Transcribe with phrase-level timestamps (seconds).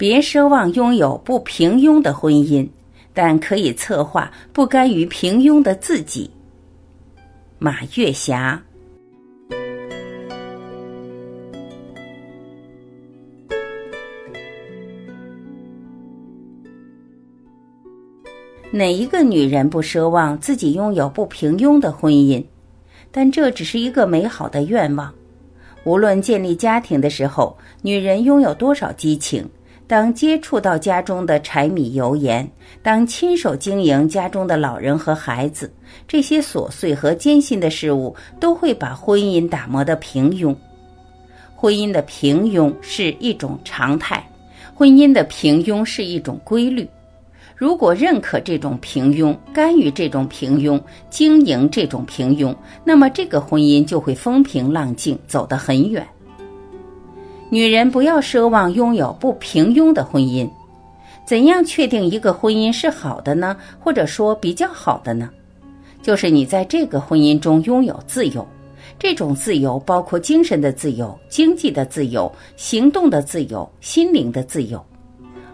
[0.00, 2.66] 别奢望拥有不平庸的婚姻，
[3.12, 6.30] 但可以策划不甘于平庸的自己。
[7.58, 8.58] 马月霞。
[18.70, 22.42] 哪一个女人不奢望自己拥有不平庸的婚姻？
[23.12, 25.12] 但这只是一个美好的愿望。
[25.84, 29.46] 无论建立家庭的时候，女人拥有多少激情，
[29.90, 32.48] 当接触到家中的柴米油盐，
[32.80, 35.68] 当亲手经营家中的老人和孩子，
[36.06, 40.54] 这些琐碎和艰辛的事物都会把婚姻打磨得平庸。
[41.56, 44.24] 婚姻的平庸是一种常态，
[44.76, 46.88] 婚姻的平庸是一种规律。
[47.56, 56.06] 如果认可这种平庸，甘于这种平庸，经营这种平庸，那么这个婚姻就会风平浪静，走得很远。
[57.50, 60.48] 女人不要奢望拥有不平庸的婚姻。
[61.26, 63.56] 怎样确定一个婚姻是好的呢？
[63.78, 65.28] 或者说比较好的呢？
[66.00, 68.46] 就是你在这个婚姻中拥有自由，
[68.98, 74.80] 这种自由包括精神的自由、经济的自由、行动的自由、心灵的自由。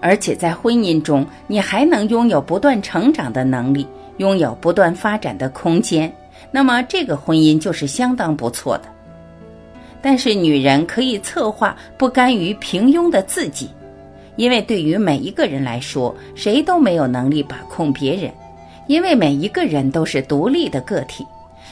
[0.00, 3.86] 而且在婚姻中，你还能拥有不断成长的能力，
[4.18, 6.12] 拥有不断发展的空间，
[6.50, 8.93] 那么这个婚姻就是相当不错的。
[10.06, 13.70] 但是，女人可以策划不甘于平庸的自己，
[14.36, 18.30] 因为对于每一个人来说，谁都没有能力把控别人，
[18.86, 21.24] 因为每一个人都是独立的个体。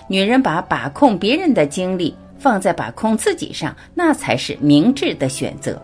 [0.08, 5.78] 女人把把控别人的精力放在把控自己上，那才是明智的选择。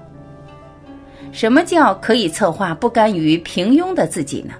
[1.31, 4.55] 什么叫可以策划不甘于平庸的自己呢？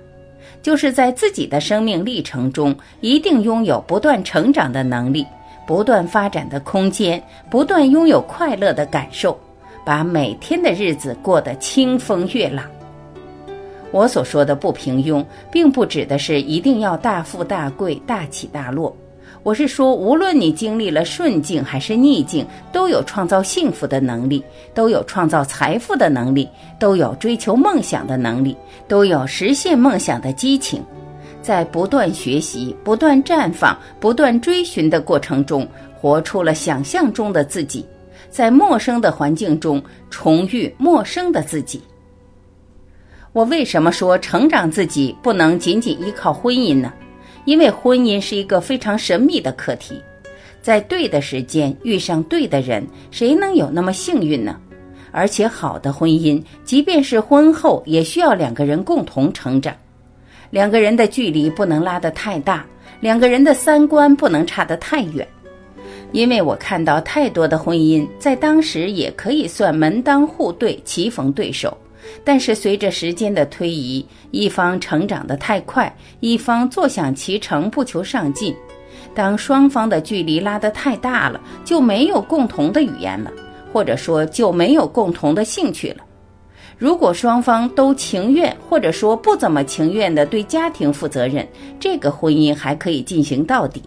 [0.61, 5.25] 就是在自己的生命历程中，一定拥有不断成长的能力，
[5.69, 9.39] 不断发展的空间，不断拥有快乐的感受，
[9.85, 12.65] 把每天的日子过得清风月朗。
[13.91, 18.97] 我所说的不平庸，并不指的是一定要大富大贵、大起大落。
[19.43, 24.43] 我是说，无论你经历了顺境还是逆境，都有创造幸福的能力，
[24.73, 28.57] 都有创造财富的能力，都有追求梦想的能力，
[28.89, 30.83] 都有实现梦想的激情，
[31.49, 35.67] 在不断学习、不断绽放、不断追寻的过程中，
[35.99, 37.87] 活出了想象中的自己，
[38.29, 41.81] 在陌生的环境中重遇陌生的自己。
[43.33, 46.93] 我为什么说成长自己不能仅仅依靠婚姻呢？
[47.47, 50.03] 因为婚姻是一个非常神秘的课题，
[50.61, 54.61] 在对的时间遇上对的人，谁能有那么幸运呢？
[55.13, 59.75] 而且好的婚姻，即便是婚后，也需要两个人共同成长，
[60.51, 62.65] 两个人的距离不能拉得太大，
[63.01, 65.27] 两个人的三观不能差得太远。
[66.13, 71.77] 因为我看到太多的婚姻，在当时也可以算门当户对、棋逢对手。
[72.25, 78.57] 但是随着时间的推移，一方成长得太快，一方坐享其成，不求上进。
[79.15, 83.31] 当双方的距离拉得太大了，就没有共同的语言了，
[83.71, 86.05] 或者说就没有共同的兴趣了。
[86.79, 91.47] 如果双方都情愿，或者说不怎么情愿的对家庭负责任，
[91.81, 93.83] 这个婚姻还可以进行到底。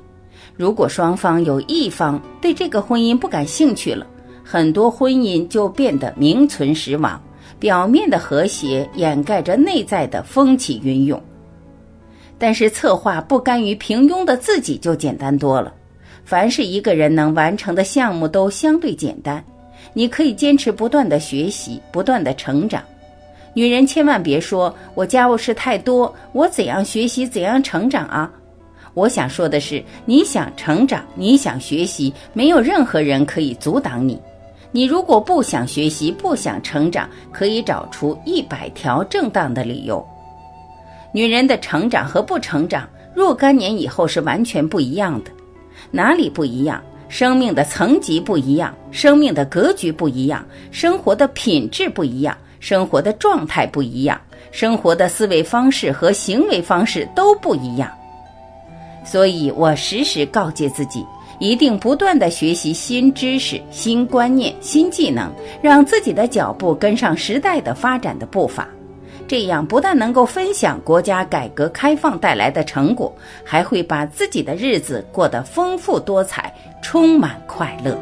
[0.58, 4.06] 如果双方有一方对这个婚姻不感兴趣了，
[4.44, 7.20] 很多婚姻就变得名存实亡。
[7.60, 11.22] 表面的和谐掩盖着内在的风起云涌，
[12.40, 15.72] 但是策划不甘于平庸的自己就简单多了。
[16.26, 19.44] 凡是一个人能完成的项目都相对简单，
[19.94, 22.84] 你可以坚持不断的学习，不断的成长。
[23.54, 28.32] 女人千万别说我家务事太多，我怎样学习怎样成长啊！
[28.94, 34.20] 我想说的是，你想成长，你想学习，没有任何人可以阻挡你。
[34.72, 40.06] 你如果不想学习、不想成长，可以找出一百条正当的理由。
[41.14, 45.32] 女人的成长和不成长，若干年以后是完全不一样的。
[45.92, 46.82] 哪里不一样？
[47.12, 54.20] 生命的层级不一样，生命的格局不一样，生活的品质不一样，生活的状态不一样，
[54.52, 57.92] 生活的思维方式和行为方式都不一样。
[59.04, 61.06] 所以我时时告诫自己。
[61.40, 68.68] 一定不断的学习新知识、新观念、新技能，让自己的脚步跟上时代的发展的步伐。
[69.32, 77.98] 这样不但能够分享国家改革开放带来的成果，还会把自己的日子过得丰富多彩、充满快乐。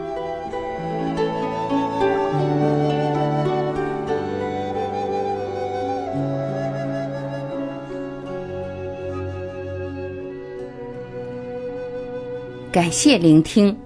[12.71, 13.77] 感谢聆听，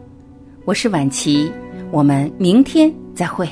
[0.64, 1.52] 我是晚琪，
[1.92, 3.46] 我们明天再会。